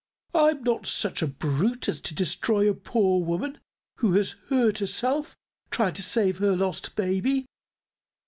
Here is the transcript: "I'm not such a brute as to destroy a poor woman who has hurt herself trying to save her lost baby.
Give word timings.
"I'm 0.33 0.63
not 0.63 0.87
such 0.87 1.21
a 1.21 1.27
brute 1.27 1.87
as 1.87 2.01
to 2.01 2.15
destroy 2.15 2.67
a 2.67 2.73
poor 2.73 3.23
woman 3.23 3.59
who 3.97 4.13
has 4.13 4.31
hurt 4.49 4.79
herself 4.79 5.37
trying 5.69 5.93
to 5.93 6.01
save 6.01 6.39
her 6.39 6.55
lost 6.57 6.95
baby. 6.95 7.45